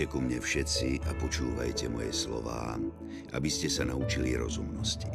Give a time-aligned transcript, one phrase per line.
[0.00, 2.80] Poďte ku mne všetci a počúvajte moje slová,
[3.36, 5.12] aby ste sa naučili rozumnosti.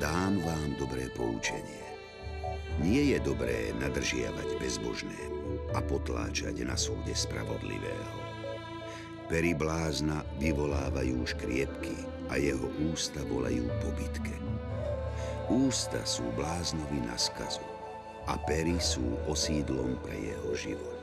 [0.00, 1.84] Dám vám dobré poučenie.
[2.80, 8.16] Nie je dobré nadržiavať bezbožnému a potláčať na súde spravodlivého.
[9.28, 11.92] Pery blázna vyvolávajú škriepky
[12.32, 14.32] a jeho ústa volajú po bitke.
[15.52, 17.68] Ústa sú bláznovi na skazu
[18.32, 20.98] a pery sú osídlom pre jeho život.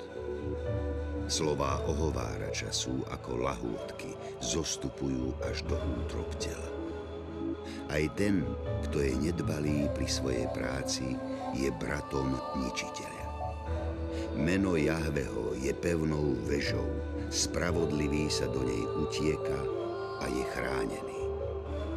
[1.26, 4.14] Slová ohovárača sú ako lahôdky,
[4.46, 6.70] zostupujú až do útrob tela.
[7.90, 8.46] Aj ten,
[8.86, 11.18] kto je nedbalý pri svojej práci,
[11.58, 13.26] je bratom ničiteľa.
[14.38, 16.86] Meno Jahveho je pevnou vežou,
[17.34, 19.60] spravodlivý sa do nej utieka
[20.22, 21.22] a je chránený.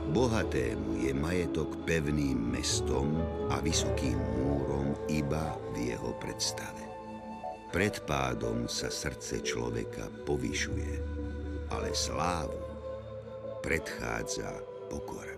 [0.09, 3.13] Bohatému je majetok pevným mestom
[3.53, 6.88] a vysokým múrom iba v jeho predstave.
[7.69, 10.93] Pred pádom sa srdce človeka povyšuje,
[11.69, 12.57] ale slávu
[13.61, 14.57] predchádza
[14.89, 15.37] pokora.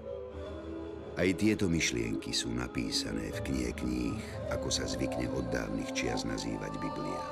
[1.19, 4.23] Aj tieto myšlienky sú napísané v knihe kníh,
[4.55, 7.25] ako sa zvykne od dávnych čias nazývať Biblia.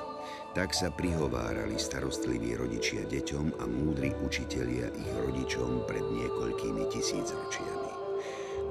[0.51, 7.91] Tak sa prihovárali starostliví rodičia deťom a múdri učitelia ich rodičom pred niekoľkými tisícročiami.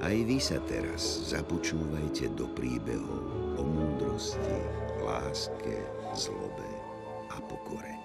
[0.05, 3.25] Aj vy sa teraz započúvajte do príbehov
[3.59, 4.59] o múdrosti,
[5.03, 6.71] láske, zlobe
[7.33, 7.97] a pokore.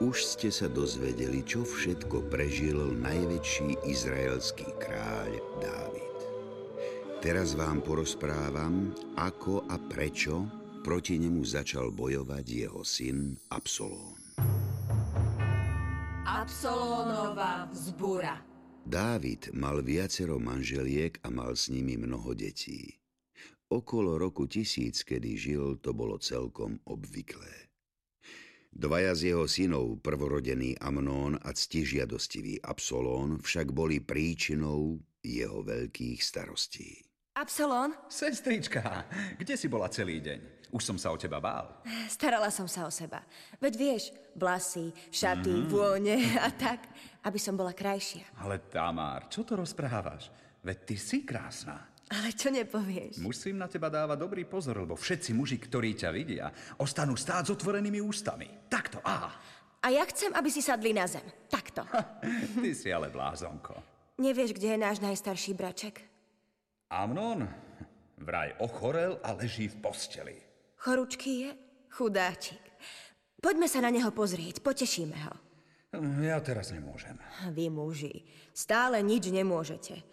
[0.00, 6.18] Už ste sa dozvedeli, čo všetko prežil najväčší izraelský kráľ Dávid.
[7.20, 10.48] Teraz vám porozprávam, ako a prečo
[10.80, 14.16] proti nemu začal bojovať jeho syn Absolón.
[16.24, 18.50] Absolónova vzbúra
[18.90, 22.99] Dávid mal viacero manželiek a mal s nimi mnoho detí.
[23.70, 27.70] Okolo roku tisíc, kedy žil, to bolo celkom obvyklé.
[28.74, 36.98] Dvaja z jeho synov, prvorodený Amnón a ctižiadostivý Absolón, však boli príčinou jeho veľkých starostí.
[37.38, 37.94] Absolón?
[38.10, 39.06] Sestrička,
[39.38, 40.66] kde si bola celý deň?
[40.74, 41.70] Už som sa o teba bál.
[42.10, 43.22] Starala som sa o seba.
[43.62, 45.70] Veď vieš, vlasy, šaty, mm-hmm.
[45.70, 46.90] vône a tak,
[47.22, 48.34] aby som bola krajšia.
[48.42, 50.30] Ale Tamár, čo to rozprávaš?
[50.62, 51.89] Veď ty si krásna.
[52.10, 53.22] Ale čo nepovieš?
[53.22, 56.50] Musím na teba dávať dobrý pozor, lebo všetci muži, ktorí ťa vidia,
[56.82, 58.66] ostanú stáť s otvorenými ústami.
[58.66, 59.30] Takto, aha.
[59.80, 61.24] A ja chcem, aby si sadli na zem.
[61.46, 61.86] Takto.
[62.60, 63.78] Ty si ale blázonko.
[64.18, 66.02] Nevieš, kde je náš najstarší braček?
[66.90, 67.46] Amnon
[68.20, 70.36] vraj ochorel a leží v posteli.
[70.82, 71.50] Choručký je?
[71.90, 72.60] Chudáčik.
[73.40, 75.34] Poďme sa na neho pozrieť, potešíme ho.
[76.22, 77.18] Ja teraz nemôžem.
[77.50, 80.04] Vy muži, stále nič nemôžete.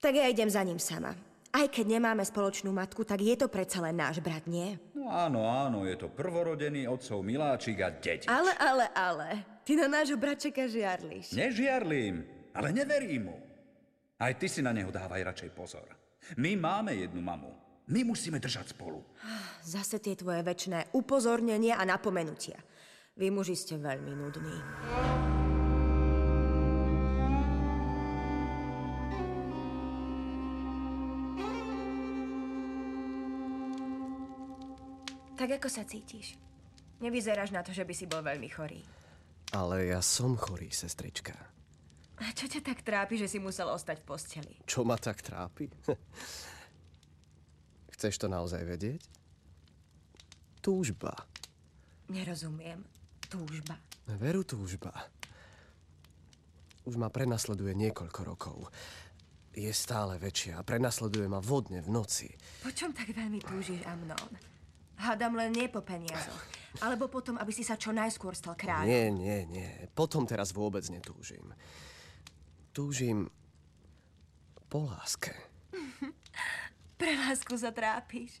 [0.00, 1.12] Tak ja idem za ním sama.
[1.50, 4.78] Aj keď nemáme spoločnú matku, tak je to predsa len náš brat, nie?
[4.94, 8.30] No áno, áno, je to prvorodený otcov miláčik a dedič.
[8.30, 9.28] Ale, ale, ale,
[9.66, 11.34] ty na nášho bratčeka žiarliš.
[11.34, 12.22] Nežiarlím,
[12.54, 13.36] ale neverím mu.
[14.20, 15.90] Aj ty si na neho dávaj radšej pozor.
[16.38, 17.50] My máme jednu mamu.
[17.90, 19.02] My musíme držať spolu.
[19.66, 22.62] Zase tie tvoje väčšie upozornenia a napomenutia.
[23.18, 24.56] Vy muži ste veľmi nudní.
[35.40, 36.36] Tak ako sa cítiš?
[37.00, 38.84] Nevyzeráš na to, že by si bol veľmi chorý.
[39.56, 41.32] Ale ja som chorý, sestrička.
[42.20, 44.54] A čo ťa tak trápi, že si musel ostať v posteli?
[44.68, 45.72] Čo ma tak trápi?
[47.96, 49.00] Chceš to naozaj vedieť?
[50.60, 51.16] Túžba.
[52.12, 52.84] Nerozumiem.
[53.32, 53.80] Túžba.
[54.20, 54.92] Veru túžba.
[56.84, 58.68] Už ma prenasleduje niekoľko rokov.
[59.56, 62.28] Je stále väčšia a prenasleduje ma vodne v noci.
[62.60, 64.50] Po čom tak veľmi túžiš, Amnon?
[65.00, 66.44] Hádam len nie po peniazoch.
[66.84, 68.86] Alebo potom, aby si sa čo najskôr stal kráľom.
[68.86, 69.70] Nie, nie, nie.
[69.96, 71.50] Potom teraz vôbec netúžim.
[72.70, 73.32] Túžim
[74.68, 75.34] po láske.
[77.00, 78.38] Pre lásku sa trápiš.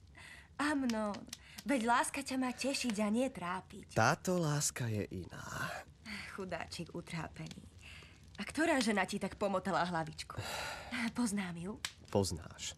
[0.60, 1.16] Amnon,
[1.64, 3.96] veď láska ťa má tešiť a nie trápiť.
[3.96, 5.72] Táto láska je iná.
[6.36, 7.66] Chudáčik utrápený.
[8.36, 10.36] A ktorá žena ti tak pomotala hlavičku?
[11.18, 11.72] Poznám ju?
[12.12, 12.76] Poznáš.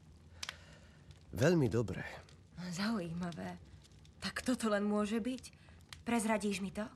[1.34, 2.06] Veľmi dobre.
[2.70, 3.71] Zaujímavé.
[4.22, 5.42] Tak toto len môže byť?
[6.06, 6.86] Prezradíš mi to?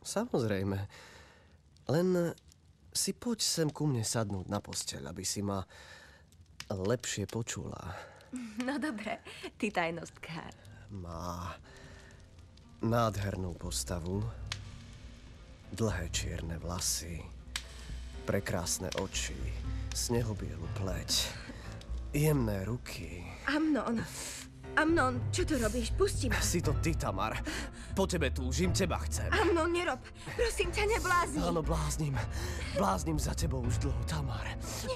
[0.00, 0.80] Samozrejme.
[1.92, 2.08] Len
[2.94, 5.60] si poď sem ku mne sadnúť na posteľ, aby si ma
[6.72, 7.78] lepšie počula.
[8.66, 9.22] No dobre,
[9.62, 10.50] ty tajnostkár.
[10.90, 11.54] Má
[12.82, 14.26] nádhernú postavu,
[15.70, 17.22] dlhé čierne vlasy,
[18.26, 19.38] prekrásne oči,
[19.94, 21.30] snehobielu pleť,
[22.10, 23.22] jemné ruky.
[23.46, 24.02] Amnon,
[24.74, 25.94] Amnon, čo tu robíš?
[25.94, 26.42] Pusti ma.
[26.42, 27.38] Si to ty, Tamar.
[27.94, 29.30] Po tebe túžim, teba chcem.
[29.30, 30.02] Amnon, nerob.
[30.34, 31.38] Prosím ťa, neblázni.
[31.46, 32.14] Áno, bláznim.
[32.74, 34.42] Bláznim za tebou už dlho, Tamar.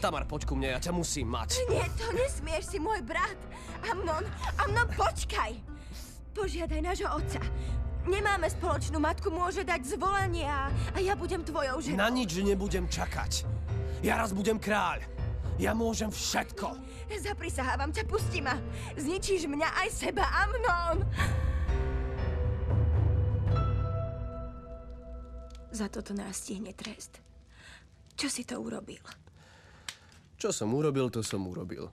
[0.03, 1.63] Tamar, poď ku mne, ja ťa musím mať.
[1.71, 3.39] Nie, to nesmieš, si môj brat.
[3.87, 4.27] Amnon,
[4.67, 5.55] Amnon, počkaj.
[6.35, 7.39] Požiadaj nášho otca.
[8.09, 12.03] Nemáme spoločnú matku, môže dať zvolenie a, a ja budem tvojou ženou.
[12.03, 13.47] Na nič nebudem čakať.
[14.03, 15.18] Ja raz budem kráľ.
[15.59, 16.79] Ja môžem všetko.
[17.19, 18.55] Zaprisahávam ťa, pusti ma.
[18.95, 21.03] Zničíš mňa aj seba, Amnon.
[25.75, 27.19] Za toto nás stihne trest.
[28.15, 29.03] Čo si to urobil?
[30.39, 31.91] Čo som urobil, to som urobil.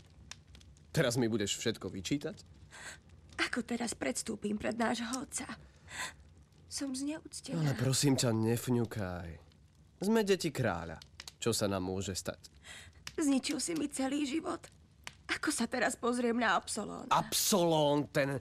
[0.94, 2.38] Teraz mi budeš všetko vyčítať?
[3.50, 5.50] Ako teraz predstúpim pred nášho otca?
[6.70, 7.60] Som zneúctená.
[7.62, 9.30] Ale prosím ťa, nefňukaj.
[10.06, 11.02] Sme deti kráľa.
[11.42, 12.55] Čo sa nám môže stať?
[13.16, 14.60] Zničil si mi celý život.
[15.26, 17.10] Ako sa teraz pozriem na Absolón?
[17.10, 18.38] Absolón, ten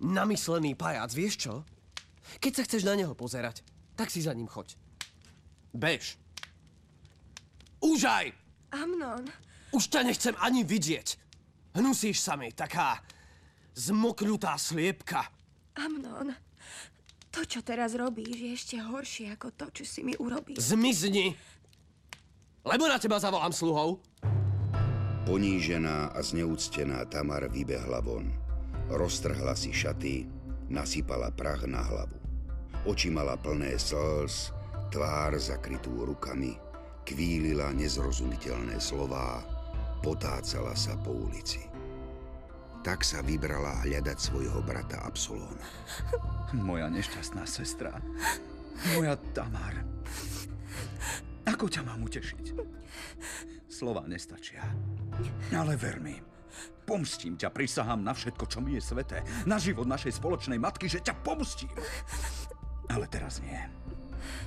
[0.00, 1.54] namyslený pajac, vieš čo?
[2.40, 3.60] Keď sa chceš na neho pozerať,
[3.94, 4.74] tak si za ním choď.
[5.74, 6.16] Bež.
[7.84, 8.32] Úžaj!
[8.74, 9.28] Amnon,
[9.70, 11.18] Už ťa nechcem ani vidieť.
[11.74, 13.02] Hnusíš sa mi, taká
[13.74, 15.26] zmoknutá sliepka.
[15.74, 16.30] Amnon,
[17.34, 20.54] to, čo teraz robíš, je ešte horšie ako to, čo si mi urobil.
[20.54, 21.34] Zmizni!
[22.64, 24.00] Lebo na teba zavolám sluhov.
[25.28, 28.32] Ponížená a zneúctená Tamar vybehla von.
[28.88, 30.24] Roztrhla si šaty,
[30.72, 32.16] nasypala prach na hlavu.
[32.84, 34.52] Oči mala plné slz,
[34.92, 36.56] tvár zakrytú rukami,
[37.08, 39.40] kvílila nezrozumiteľné slová,
[40.04, 41.64] potácala sa po ulici.
[42.84, 45.64] Tak sa vybrala hľadať svojho brata Absolóna.
[46.52, 47.96] Moja nešťastná sestra.
[48.92, 49.80] Moja Tamar.
[51.44, 52.44] Ako ťa mám utešiť?
[53.68, 54.64] Slova nestačia.
[55.52, 56.16] Ale ver mi,
[56.88, 59.20] pomstím ťa, prisahám na všetko, čo mi je sveté.
[59.44, 61.72] Na život našej spoločnej matky, že ťa pomstím.
[62.88, 63.60] Ale teraz nie.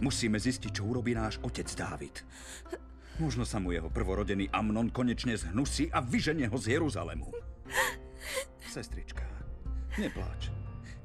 [0.01, 2.21] Musíme zistiť, čo urobí náš otec Dávid.
[3.17, 7.33] Možno sa mu jeho prvorodený Amnon konečne zhnusí a vyženie ho z Jeruzalemu.
[8.69, 9.25] Sestrička,
[9.97, 10.53] nepláč.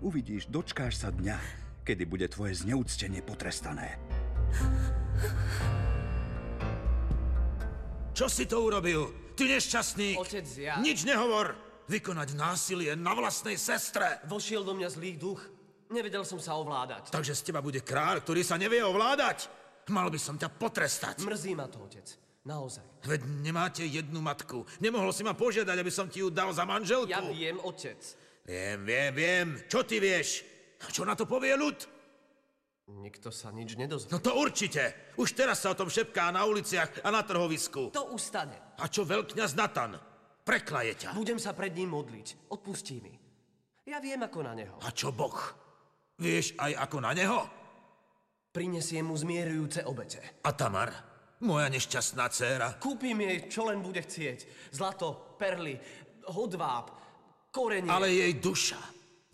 [0.05, 1.41] Uvidíš, dočkáš sa dňa,
[1.89, 3.97] kedy bude tvoje zneúctenie potrestané.
[8.13, 9.09] Čo si to urobil?
[9.33, 10.21] Ty nešťastník!
[10.21, 11.57] Otec, ja- Nič nehovor!
[11.89, 14.21] Vykonať násilie na vlastnej sestre!
[14.29, 15.41] Vošiel do mňa zlý duch.
[15.91, 17.13] Nevedel som sa ovládať.
[17.13, 19.49] Takže z teba bude kráľ, ktorý sa nevie ovládať?
[19.91, 21.21] Mal by som ťa potrestať.
[21.27, 22.07] Mrzí ma to, otec.
[22.47, 22.83] Naozaj.
[23.07, 24.67] Veď nemáte jednu matku.
[24.79, 27.11] Nemohol si ma požiadať, aby som ti ju dal za manželku.
[27.11, 27.99] Ja viem, otec.
[28.47, 29.47] Viem, viem, viem.
[29.71, 30.43] Čo ty vieš?
[30.83, 31.79] A Čo na to povie ľud?
[32.91, 34.11] Nikto sa nič nedozvie.
[34.11, 35.15] No to určite.
[35.15, 37.95] Už teraz sa o tom šepká na uliciach a na trhovisku.
[37.95, 38.75] To ustane.
[38.83, 39.95] A čo veľkňaz Natan?
[40.43, 41.11] Preklaje ťa.
[41.15, 42.51] Budem sa pred ním modliť.
[42.51, 43.15] Odpustí mi.
[43.87, 44.75] Ja viem ako na neho.
[44.83, 45.39] A čo Boh?
[46.19, 47.41] Vieš aj ako na neho?
[48.51, 50.43] Prinesiem mu zmierujúce obete.
[50.43, 50.91] A Tamar?
[51.43, 52.79] Moja nešťastná dcéra?
[52.79, 54.71] Kúpim jej, čo len bude chcieť.
[54.71, 55.75] Zlato, perly,
[56.31, 56.95] hodváb,
[57.51, 57.91] korenie.
[57.91, 58.79] Ale jej duša,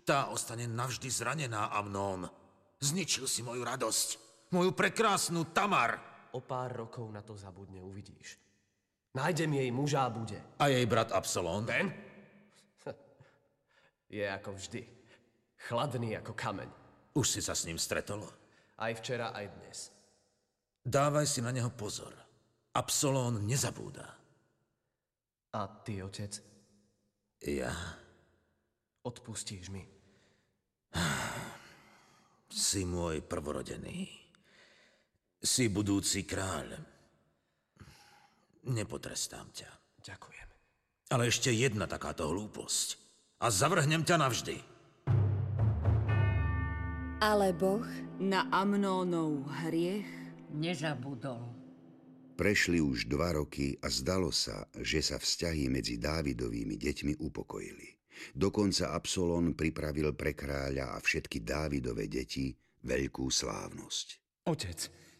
[0.01, 2.38] tá ostane navždy zranená, Amnón.
[2.79, 4.09] Zničil si moju radosť.
[4.55, 5.99] Moju prekrásnu Tamar.
[6.33, 8.39] O pár rokov na to zabudne, uvidíš.
[9.13, 10.39] Nájdem jej muža a bude.
[10.61, 11.65] A jej brat Absalón.
[11.65, 11.91] Ben?
[14.15, 14.81] Je ako vždy.
[15.69, 16.69] Chladný ako kameň.
[17.17, 18.23] Už si sa s ním stretol.
[18.79, 19.77] Aj včera, aj dnes.
[20.85, 22.13] Dávaj si na neho pozor.
[22.73, 24.07] Absalón nezabúda.
[25.51, 26.37] A ty, otec,
[27.43, 27.73] Ja
[29.03, 29.87] odpustíš mi.
[32.49, 34.09] si môj prvorodený.
[35.39, 36.75] Si budúci kráľ.
[38.67, 39.71] Nepotrestám ťa.
[40.03, 40.49] Ďakujem.
[41.09, 42.99] Ale ešte jedna takáto hlúposť.
[43.39, 44.57] A zavrhnem ťa navždy.
[47.23, 47.87] Ale Boh
[48.19, 50.07] Na Amnónov hriech
[50.51, 51.55] nezabudol.
[52.39, 57.98] Prešli už dva roky a zdalo sa, že sa vzťahy medzi Dávidovými deťmi upokojili.
[58.35, 62.51] Dokonca Absolón pripravil pre kráľa a všetky Dávidove deti
[62.83, 64.07] veľkú slávnosť.
[64.49, 64.79] Otec,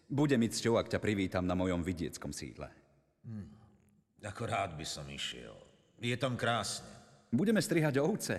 [0.09, 2.67] bude mi cťou, ak ťa privítam na mojom vidieckom sídle.
[4.25, 5.53] Ako rád by som išiel.
[6.01, 6.87] Je tam krásne.
[7.29, 8.35] Budeme strihať ovce.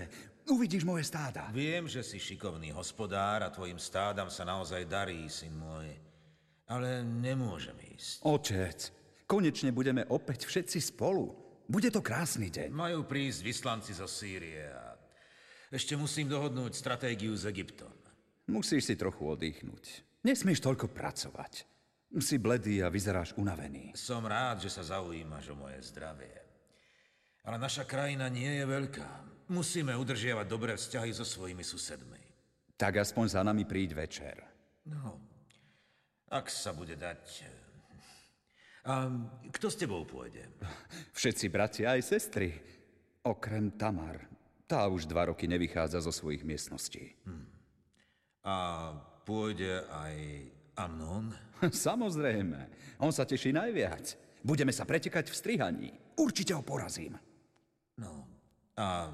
[0.51, 1.47] Uvidíš moje stáda.
[1.55, 5.95] Viem, že si šikovný hospodár a tvojim stádam sa naozaj darí, syn môj.
[6.67, 8.27] Ale nemôžem ísť.
[8.27, 8.79] Otec,
[9.31, 11.31] konečne budeme opäť všetci spolu.
[11.71, 12.75] Bude to krásny deň.
[12.75, 14.99] Majú prísť vyslanci zo Sýrie a
[15.71, 17.95] ešte musím dohodnúť stratégiu s Egyptom.
[18.51, 20.03] Musíš si trochu oddychnúť.
[20.27, 21.63] Nesmieš toľko pracovať.
[22.19, 23.95] Si bledý a vyzeráš unavený.
[23.95, 26.35] Som rád, že sa zaujímaš o moje zdravie.
[27.47, 29.11] Ale naša krajina nie je veľká.
[29.55, 32.19] Musíme udržiavať dobré vzťahy so svojimi susedmi.
[32.75, 34.43] Tak aspoň za nami príď večer.
[34.91, 35.23] No,
[36.35, 37.47] ak sa bude dať...
[38.91, 39.07] A
[39.55, 40.51] kto s tebou pôjde?
[41.15, 42.59] Všetci bratia aj sestry.
[43.23, 44.27] Okrem Tamar.
[44.67, 47.15] Tá už dva roky nevychádza zo svojich miestností.
[48.43, 48.91] A
[49.23, 50.15] pôjde aj
[50.75, 51.31] Amnon?
[51.87, 52.67] Samozrejme.
[52.99, 54.19] On sa teší najviac.
[54.43, 55.91] Budeme sa pretekať v strihaní.
[56.19, 57.15] Určite ho porazím.
[57.95, 58.27] No,
[58.75, 59.07] a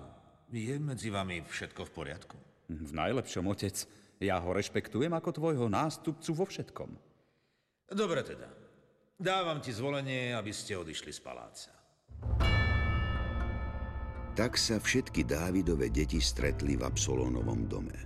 [0.54, 2.36] je medzi vami všetko v poriadku?
[2.70, 3.76] V najlepšom, otec.
[4.24, 6.90] Ja ho rešpektujem ako tvojho nástupcu vo všetkom.
[7.92, 8.65] Dobre teda.
[9.16, 11.72] Dávam ti zvolenie, aby ste odišli z paláca.
[14.36, 17.96] Tak sa všetky Dávidove deti stretli v Absolónovom dome.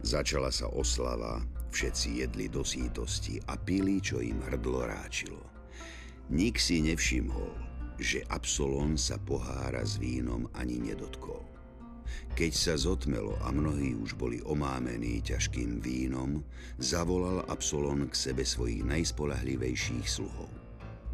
[0.00, 5.44] Začala sa oslava, všetci jedli do sítosti a pili, čo im hrdlo ráčilo.
[6.32, 7.52] Nik si nevšimol,
[8.00, 11.55] že Absolón sa pohára s vínom ani nedotkol.
[12.36, 16.44] Keď sa zotmelo a mnohí už boli omámení ťažkým vínom,
[16.76, 20.48] zavolal Absolón k sebe svojich najspolahlivejších sluhov.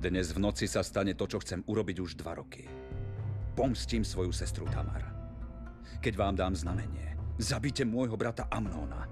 [0.02, 2.66] Dnes v noci sa stane to, čo chcem urobiť už dva roky.
[3.54, 5.06] Pomstím svoju sestru Tamar.
[6.02, 9.06] Keď vám dám znamenie, zabite môjho brata Amnóna.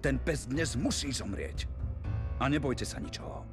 [0.00, 1.68] Ten pes dnes musí zomrieť.
[2.40, 3.44] A nebojte sa ničoho.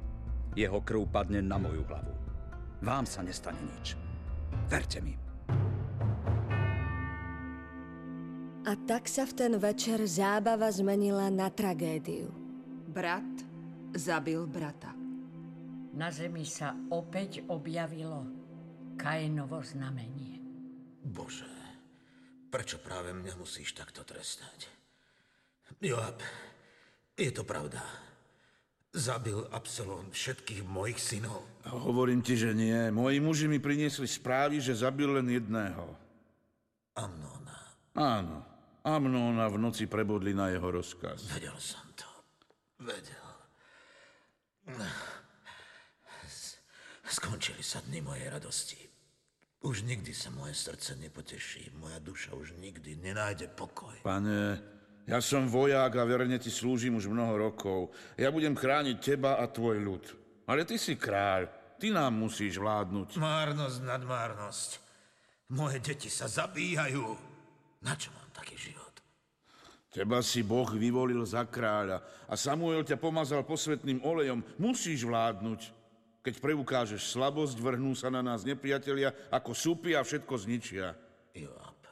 [0.56, 2.14] Jeho krv padne na moju hlavu.
[2.80, 4.00] Vám sa nestane nič.
[4.72, 5.27] Verte mi.
[8.68, 12.28] A tak sa v ten večer zábava zmenila na tragédiu.
[12.92, 13.24] Brat
[13.96, 14.92] zabil brata.
[15.96, 18.28] Na zemi sa opäť objavilo
[19.00, 20.36] Kainovo znamenie.
[21.00, 21.48] Bože,
[22.52, 24.68] prečo práve mňa musíš takto trestať?
[25.80, 26.20] Joab,
[27.16, 27.80] je to pravda.
[28.92, 31.40] Zabil Absalón všetkých mojich synov.
[31.64, 32.92] A hovorím ti, že nie.
[32.92, 35.88] Moji muži mi priniesli správy, že zabil len jedného.
[36.92, 37.56] Amnóna.
[37.96, 38.57] Áno,
[38.88, 41.28] Amnóna v noci prebodli na jeho rozkaz.
[41.28, 42.08] Vedel som to.
[42.80, 43.28] Vedel.
[47.08, 48.80] Skončili sa dny mojej radosti.
[49.64, 51.74] Už nikdy sa moje srdce nepoteší.
[51.76, 53.92] Moja duša už nikdy nenájde pokoj.
[54.06, 54.56] Pane,
[55.04, 57.90] ja som vojak a verne ti slúžim už mnoho rokov.
[58.14, 60.04] Ja budem chrániť teba a tvoj ľud.
[60.46, 61.48] Ale ty si kráľ.
[61.76, 63.18] Ty nám musíš vládnuť.
[63.18, 64.70] Márnosť nad márnosť.
[65.52, 67.04] Moje deti sa zabíjajú.
[67.82, 68.77] Na čo mám taký život?
[69.98, 71.98] Teba si Boh vyvolil za kráľa
[72.30, 74.46] a Samuel ťa pomazal posvetným olejom.
[74.54, 75.74] Musíš vládnuť.
[76.22, 80.94] Keď preukážeš slabosť, vrhnú sa na nás nepriatelia ako súpy a všetko zničia.
[81.34, 81.82] Joab,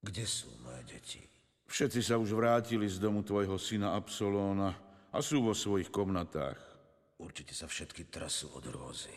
[0.00, 1.20] kde sú moje deti?
[1.68, 4.72] Všetci sa už vrátili z domu tvojho syna Absolóna
[5.12, 6.56] a sú vo svojich komnatách.
[7.20, 9.12] Určite sa všetky trasú od rôzy.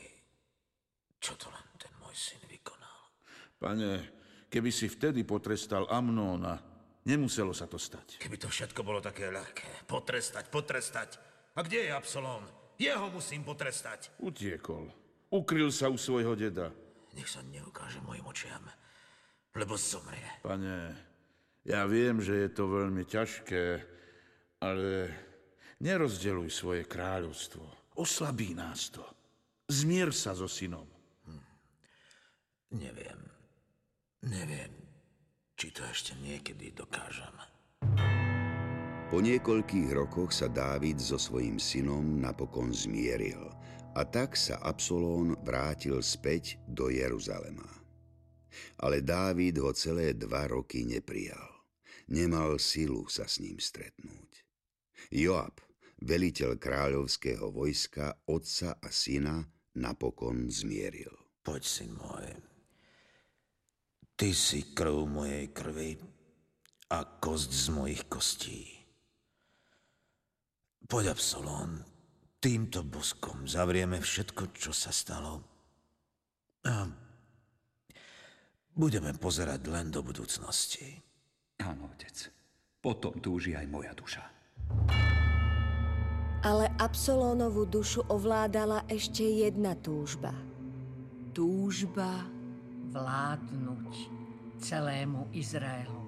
[1.24, 3.00] Čo to len ten môj syn vykonal?
[3.56, 3.92] Pane,
[4.51, 6.71] keby si vtedy potrestal Amnóna,
[7.08, 8.22] nemuselo sa to stať.
[8.22, 9.86] Keby to všetko bolo také ľahké.
[9.89, 11.10] Potrestať, potrestať.
[11.55, 12.46] A kde je Absalón?
[12.81, 14.10] Jeho musím potrestať.
[14.22, 14.89] Utiekol.
[15.31, 16.74] Ukryl sa u svojho deda.
[17.13, 18.63] Nech sa neukáže mojim očiam,
[19.55, 20.39] lebo zomrie.
[20.43, 20.96] Pane,
[21.67, 23.63] ja viem, že je to veľmi ťažké,
[24.63, 25.12] ale
[25.84, 27.63] nerozdeluj svoje kráľovstvo.
[28.00, 29.03] Oslabí nás to.
[29.67, 30.88] Zmier sa so synom.
[32.72, 33.20] Neviem.
[34.22, 34.72] Neviem,
[35.62, 37.38] či to ešte niekedy dokážem.
[39.13, 43.46] Po niekoľkých rokoch sa Dávid so svojím synom napokon zmieril
[43.94, 47.70] a tak sa Absolón vrátil späť do Jeruzalema.
[48.82, 51.62] Ale Dávid ho celé dva roky neprijal.
[52.10, 54.41] Nemal silu sa s ním stretnúť.
[55.13, 55.62] Joab,
[56.01, 59.46] veliteľ kráľovského vojska, otca a syna,
[59.77, 61.13] napokon zmieril.
[61.46, 62.50] Poď, syn môj.
[64.22, 65.98] Ty si krv mojej krvi
[66.94, 68.70] a kosť z mojich kostí.
[70.86, 71.82] Poď, Absolón,
[72.38, 75.42] týmto boskom zavrieme všetko, čo sa stalo.
[76.70, 76.86] A
[78.78, 81.01] budeme pozerať len do budúcnosti.
[81.66, 82.30] Áno, otec.
[82.78, 84.22] Potom túži aj moja duša.
[86.46, 90.30] Ale Absolónovu dušu ovládala ešte jedna túžba.
[91.34, 92.41] Túžba
[92.92, 93.92] Vládnuť
[94.60, 96.04] celému Izraelu.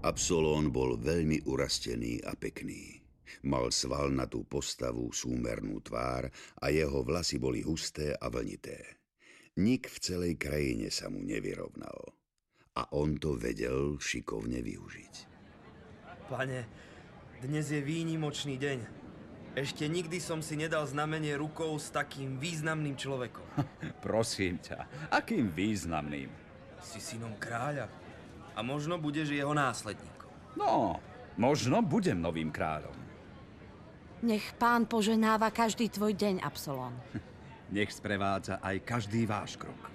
[0.00, 2.96] Absolón bol veľmi urastený a pekný.
[3.44, 8.96] Mal svalnatú postavu, súmernú tvár a jeho vlasy boli husté a vlnité.
[9.60, 12.16] Nik v celej krajine sa mu nevyrovnal.
[12.80, 15.14] A on to vedel šikovne využiť.
[16.32, 16.60] Pane,
[17.44, 19.07] dnes je výnimočný deň.
[19.58, 23.42] Ešte nikdy som si nedal znamenie rukou s takým významným človekom.
[24.06, 26.30] Prosím ťa, akým významným?
[26.78, 27.90] Si synom kráľa
[28.54, 30.30] a možno budeš jeho následníkom.
[30.54, 31.02] No,
[31.34, 32.94] možno budem novým kráľom.
[34.22, 36.94] Nech pán poženáva každý tvoj deň, Absolón.
[37.74, 39.90] Nech sprevádza aj každý váš krok.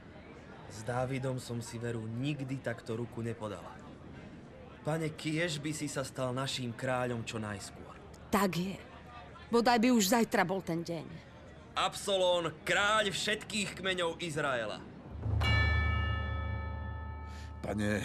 [0.67, 3.71] S Dávidom som si veru nikdy takto ruku nepodala.
[4.83, 7.95] Pane, kiež by si sa stal naším kráľom čo najskôr.
[8.27, 8.75] Tak je.
[9.53, 11.05] Bodaj by už zajtra bol ten deň.
[11.77, 14.81] Absolón, kráľ všetkých kmeňov Izraela.
[17.61, 18.01] Pane,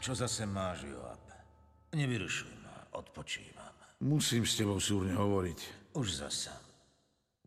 [0.00, 1.20] čo zase máš, Joab?
[1.92, 3.76] Nevyrušuj ma, odpočívam.
[4.08, 5.92] Musím s tebou súrne hovoriť.
[6.00, 6.56] Už zasa.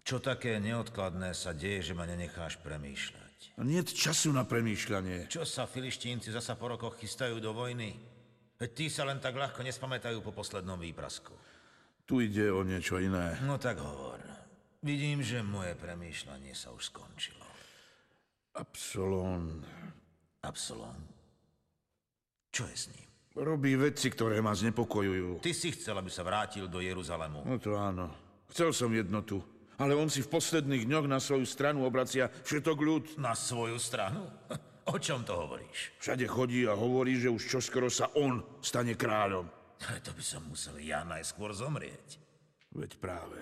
[0.05, 3.57] Čo také neodkladné sa deje, že ma nenecháš premýšľať?
[3.65, 5.25] Nie času na premýšľanie.
[5.25, 7.97] Čo sa filištínci zasa po rokoch chystajú do vojny?
[8.61, 11.33] Veď tí sa len tak ľahko nespamätajú po poslednom výprasku.
[12.09, 13.37] Tu ide o niečo iné.
[13.45, 14.17] No tak hovor.
[14.81, 17.45] Vidím, že moje premýšľanie sa už skončilo.
[18.57, 19.61] Absolón.
[20.41, 20.97] Absolón?
[22.49, 23.05] Čo je s ním?
[23.37, 25.45] Robí veci, ktoré ma znepokojujú.
[25.45, 27.45] Ty si chcel, aby sa vrátil do Jeruzalemu.
[27.45, 28.09] No to áno.
[28.49, 29.45] Chcel som jednotu.
[29.77, 33.03] Ale on si v posledných dňoch na svoju stranu obracia všetok ľud.
[33.21, 34.25] Na svoju stranu?
[34.89, 35.93] O čom to hovoríš?
[36.01, 39.58] Všade chodí a hovorí, že už čoskoro sa on stane kráľom.
[39.79, 42.19] To by som musel ja najskôr zomrieť.
[42.75, 43.39] Veď práve.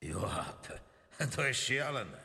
[0.00, 0.64] Joab,
[1.34, 2.24] to je šialené.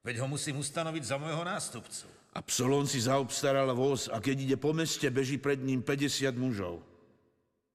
[0.00, 2.08] Veď ho musím ustanoviť za môjho nástupcu.
[2.32, 6.80] Absolón si zaobstaral voz a keď ide po meste, beží pred ním 50 mužov.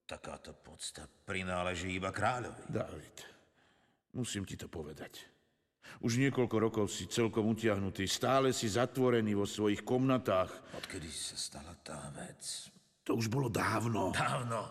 [0.05, 2.69] Takáto podsta prináleží iba kráľovi.
[2.69, 3.15] David,
[4.13, 5.35] musím ti to povedať.
[6.01, 10.49] Už niekoľko rokov si celkom utiahnutý, stále si zatvorený vo svojich komnatách.
[10.77, 12.73] Odkedy sa stala tá vec?
[13.05, 14.09] To už bolo dávno.
[14.11, 14.65] Dávno.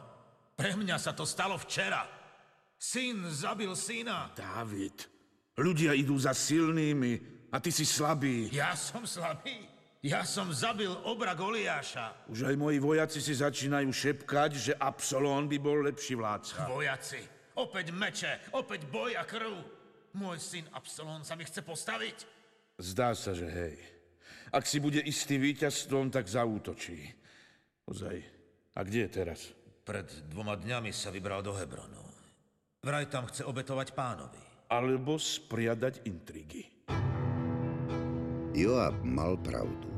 [0.55, 2.03] Pre mňa sa to stalo včera.
[2.79, 4.35] Syn zabil syna.
[4.35, 5.07] Dávid,
[5.55, 8.51] ľudia idú za silnými a ty si slabý.
[8.51, 9.71] Ja som slabý?
[10.05, 12.29] Ja som zabil obra Goliáša.
[12.29, 16.69] Už aj moji vojaci si začínajú šepkať, že Absolón by bol lepší vládca.
[16.69, 17.25] Vojaci.
[17.57, 19.55] Opäť meče, opäť boj a krv.
[20.15, 22.27] Môj syn Absalón sa mi chce postaviť?
[22.83, 23.79] Zdá sa, že hej.
[24.53, 27.15] Ak si bude istý víťazstvom, tak zaútočí.
[27.89, 28.34] Ozaj,
[28.75, 29.41] a kde je teraz?
[29.87, 32.03] Pred dvoma dňami sa vybral do Hebronu.
[32.83, 34.41] Vraj tam chce obetovať pánovi.
[34.69, 36.69] Alebo spriadať intrigy.
[38.55, 39.91] Joab mal pravdu.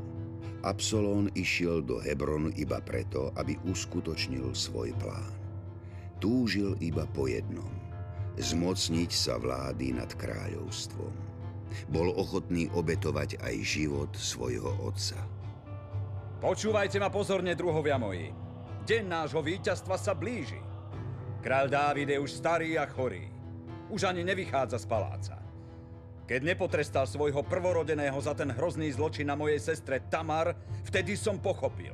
[0.65, 5.33] Absolón išiel do Hebronu iba preto, aby uskutočnil svoj plán.
[6.17, 7.69] Túžil iba po jednom.
[8.37, 11.13] Zmocniť sa vlády nad kráľovstvom.
[11.89, 15.17] Bol ochotný obetovať aj život svojho otca.
[16.41, 18.46] Počúvajte ma pozorne, druhovia moji.
[18.87, 20.63] Deň nášho víťazstva sa blíži.
[21.43, 23.27] Kráľ Dávid je už starý a chorý.
[23.91, 25.35] Už ani nevychádza z paláca.
[26.23, 30.55] Keď nepotrestal svojho prvorodeného za ten hrozný zločin na mojej sestre Tamar,
[30.87, 31.91] vtedy som pochopil.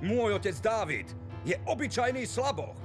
[0.00, 1.12] Môj otec Dávid
[1.44, 2.80] je obyčajný slaboch.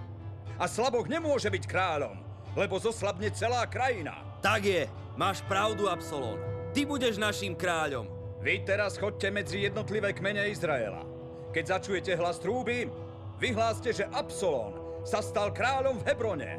[0.59, 2.19] A slaboch nemôže byť kráľom,
[2.59, 4.19] lebo zoslabne celá krajina.
[4.43, 4.83] Tak je,
[5.15, 6.43] máš pravdu, Absolón.
[6.75, 8.03] Ty budeš naším kráľom.
[8.43, 11.07] Vy teraz chodte medzi jednotlivé kmene Izraela.
[11.55, 12.91] Keď začujete hlas trúby,
[13.39, 14.75] vyhláste, že Absolón
[15.07, 16.51] sa stal kráľom v Hebrone.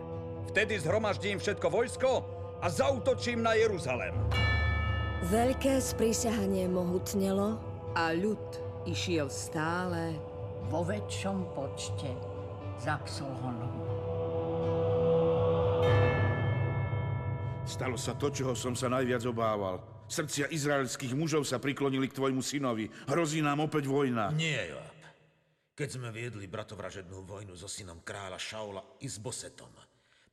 [0.50, 2.10] Vtedy zhromaždím všetko vojsko
[2.58, 4.16] a zautočím na Jeruzalem.
[5.28, 7.60] Veľké sprísahanie mohutnelo
[7.92, 8.40] a ľud
[8.88, 10.16] išiel stále
[10.72, 12.10] vo väčšom počte
[12.80, 13.74] za Absolónom.
[17.68, 19.78] Stalo sa to, čoho som sa najviac obával.
[20.10, 22.90] Srdcia izraelských mužov sa priklonili k tvojmu synovi.
[23.06, 24.34] Hrozí nám opäť vojna.
[24.34, 24.89] Nie, Joab.
[25.80, 29.72] Keď sme viedli bratovražednú vojnu so synom kráľa Šaula i s Bosetom,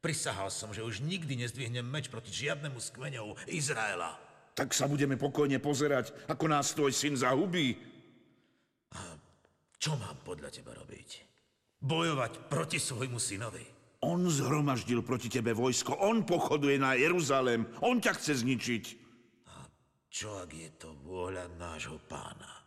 [0.03, 4.19] prisahal som, že už nikdy nezdvihnem meč proti žiadnemu z kmeňov Izraela.
[4.60, 7.79] Tak sa budeme pokojne pozerať, ako nás tvoj syn zahubí.
[8.91, 9.15] A
[9.79, 11.23] čo mám podľa teba robiť?
[11.79, 13.63] Bojovať proti svojmu synovi?
[14.03, 18.83] On zhromaždil proti tebe vojsko, on pochoduje na Jeruzalém, on ťa chce zničiť.
[20.12, 22.66] Čo ak je to vôľa nášho pána?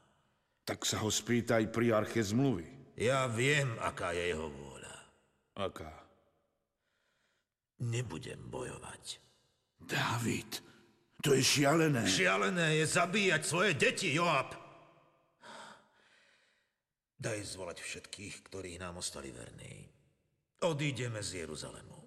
[0.70, 2.94] Tak sa ho spýtaj pri arche zmluvy.
[2.94, 4.96] Ja viem, aká je jeho vôľa.
[5.58, 5.90] Aká?
[7.82, 9.18] Nebudem bojovať.
[9.82, 10.62] David,
[11.18, 12.06] to je šialené.
[12.06, 14.54] Šialené je zabíjať svoje deti, Joab.
[17.18, 19.90] Daj zvolať všetkých, ktorí nám ostali verní.
[20.62, 21.98] Odídeme z Jeruzalemu.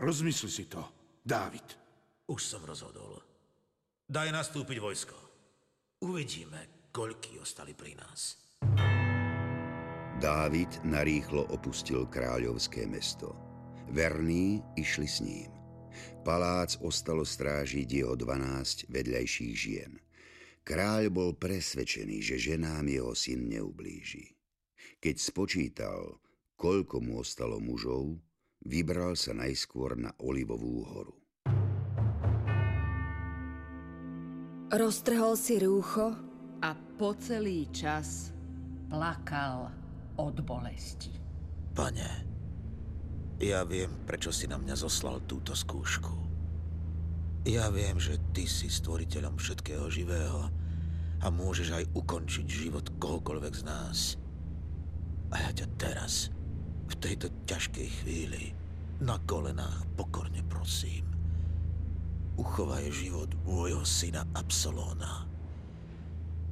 [0.00, 0.80] Rozmysli si to,
[1.20, 1.76] Dávid.
[2.24, 3.20] Už som rozhodol.
[4.08, 5.16] Daj nastúpiť vojsko.
[6.00, 8.40] Uvidíme, koľký ostali pri nás.
[10.16, 13.36] Dávid narýchlo opustil kráľovské mesto.
[13.92, 15.52] Verní išli s ním.
[16.24, 20.00] Palác ostalo strážiť jeho 12 vedľajších žien.
[20.64, 24.32] Kráľ bol presvedčený, že ženám jeho syn neublíži.
[24.96, 26.16] Keď spočítal,
[26.56, 28.16] koľko mu ostalo mužov,
[28.64, 31.14] vybral sa najskôr na Olivovú horu.
[34.72, 36.25] Roztrhol si rúcho
[36.66, 38.34] a po celý čas
[38.90, 39.70] plakal
[40.18, 41.14] od bolesti.
[41.70, 42.10] Pane,
[43.38, 46.10] ja viem, prečo si na mňa zoslal túto skúšku.
[47.46, 50.50] Ja viem, že ty si stvoriteľom všetkého živého
[51.22, 53.98] a môžeš aj ukončiť život kohokoľvek z nás.
[55.30, 56.34] A ja ťa teraz,
[56.90, 58.50] v tejto ťažkej chvíli,
[58.98, 61.06] na kolenách pokorne prosím.
[62.34, 65.35] Uchovaj život môjho syna Absolóna.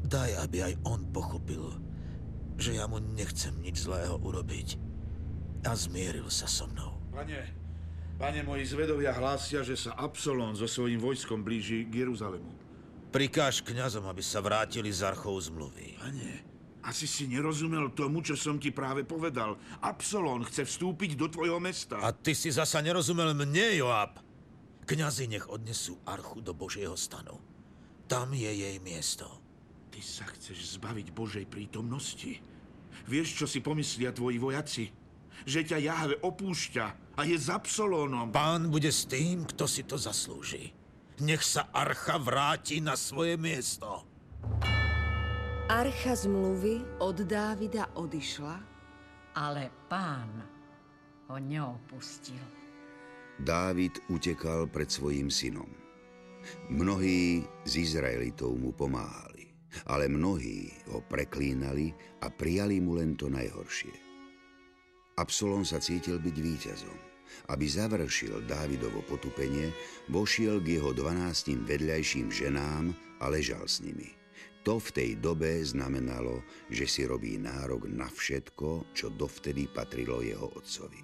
[0.04, 1.80] Daj, aby aj on pochopil,
[2.60, 4.76] že ja mu nechcem nič zlého urobiť.
[5.64, 7.00] A zmieril sa so mnou.
[7.08, 7.40] Pane,
[8.20, 12.52] pane, moji zvedovia hlásia, že sa Absolón so svojím vojskom blíži k Jeruzalemu.
[13.14, 15.96] Prikáž kňazom, aby sa vrátili z archov zmluvy.
[15.96, 16.44] Pane,
[16.84, 19.56] asi si nerozumel tomu, čo som ti práve povedal.
[19.80, 21.96] Absolón chce vstúpiť do tvojho mesta.
[22.04, 24.20] A ty si zasa nerozumel mne, Joab.
[24.84, 27.40] Kňazi nech odnesú archu do Božieho stanu.
[28.04, 29.43] Tam je jej miesto.
[29.94, 32.42] Ty sa chceš zbaviť Božej prítomnosti.
[33.06, 34.90] Vieš, čo si pomyslia tvoji vojaci?
[35.46, 38.34] Že ťa Jahve opúšťa a je s Absolónom.
[38.34, 40.74] Pán bude s tým, kto si to zaslúži.
[41.22, 44.02] Nech sa archa vráti na svoje miesto.
[45.70, 48.56] Archa zmluvy od Dávida odišla,
[49.38, 50.42] ale pán
[51.30, 52.42] ho neopustil.
[53.38, 55.70] Dávid utekal pred svojim synom.
[56.68, 59.33] Mnohí z Izraelitov mu pomáhali,
[59.90, 61.90] ale mnohí ho preklínali
[62.22, 63.92] a prijali mu len to najhoršie.
[65.14, 66.98] Absalom sa cítil byť víťazom.
[67.50, 69.72] Aby završil Dávidovo potupenie,
[70.12, 74.14] vošiel k jeho dvanáctim vedľajším ženám a ležal s nimi.
[74.64, 76.40] To v tej dobe znamenalo,
[76.72, 81.00] že si robí nárok na všetko, čo dovtedy patrilo jeho otcovi.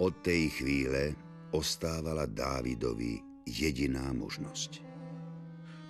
[0.00, 1.16] Od tej chvíle
[1.52, 4.85] ostávala Dávidovi jediná možnosť.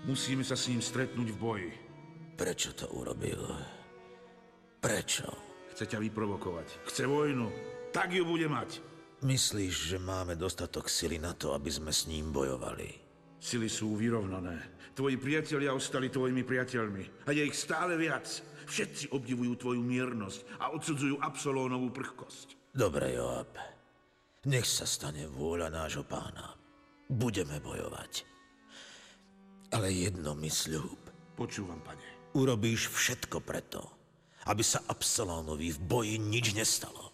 [0.06, 1.70] Musíme sa s ním stretnúť v boji.
[2.38, 3.42] Prečo to urobil?
[4.78, 5.26] Prečo?
[5.74, 6.86] Chce ťa vyprovokovať.
[6.86, 7.50] Chce vojnu.
[7.90, 8.78] Tak ju bude mať.
[9.26, 12.86] Myslíš, že máme dostatok sily na to, aby sme s ním bojovali?
[13.42, 14.78] Sily sú vyrovnané.
[14.94, 17.26] Tvoji priatelia ostali tvojimi priateľmi.
[17.26, 18.30] A je ich stále viac.
[18.70, 22.70] Všetci obdivujú tvoju miernosť a odsudzujú Absolónovú prchkosť.
[22.70, 23.58] Dobre, Joab.
[24.46, 26.54] Nech sa stane vôľa nášho pána.
[27.10, 28.35] Budeme bojovať.
[29.74, 30.98] Ale jedno mi sľub.
[31.34, 32.02] Počúvam, pane.
[32.36, 33.82] Urobíš všetko preto,
[34.46, 37.10] aby sa Absalónovi v boji nič nestalo.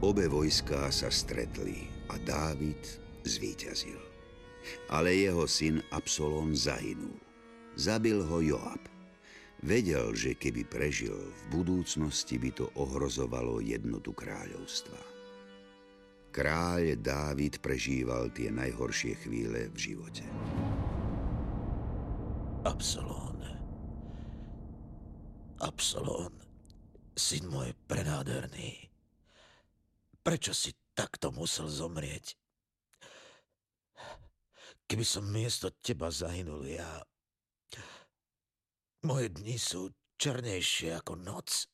[0.00, 2.80] Obe vojská sa stretli a Dávid
[3.28, 4.00] zvíťazil.
[4.88, 7.16] Ale jeho syn Absalón zahynul.
[7.76, 8.80] Zabil ho Joab.
[9.60, 14.96] Vedel, že keby prežil, v budúcnosti by to ohrozovalo jednotu kráľovstva.
[16.30, 20.22] Kráľ Dávid prežíval tie najhoršie chvíle v živote.
[22.62, 23.42] Absalón.
[25.58, 26.32] Absalón,
[27.18, 28.88] syn môj prenádherný.
[30.22, 32.38] Prečo si takto musel zomrieť?
[34.86, 37.02] Keby som miesto teba zahynul ja,
[39.06, 39.88] moje dni sú
[40.20, 41.66] černejšie ako noc.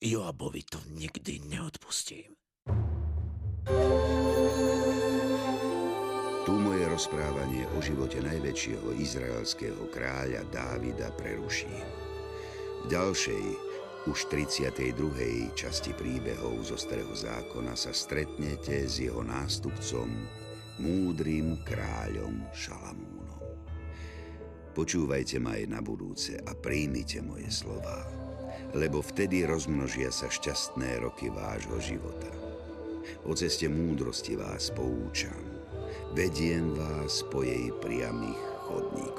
[0.00, 2.37] Joabovi to nikdy neodpustím.
[6.48, 11.84] Tu moje rozprávanie o živote najväčšieho izraelského kráľa Dávida preruším.
[12.84, 13.44] V ďalšej,
[14.08, 15.52] už 32.
[15.52, 20.08] časti príbehov zo Starého zákona sa stretnete s jeho nástupcom,
[20.80, 23.44] múdrym kráľom Šalamúnom.
[24.72, 28.00] Počúvajte ma aj na budúce a príjmite moje slova,
[28.72, 32.37] lebo vtedy rozmnožia sa šťastné roky vášho života.
[33.24, 35.44] O ceste múdrosti vás poučam,
[36.12, 39.17] vediem vás po jej priamých chodníkoch.